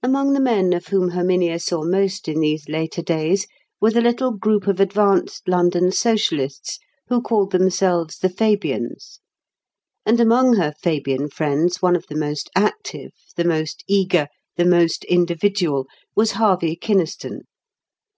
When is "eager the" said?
13.88-14.64